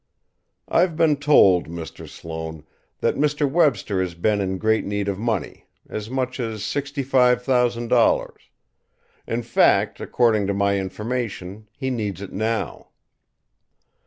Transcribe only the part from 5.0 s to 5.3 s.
of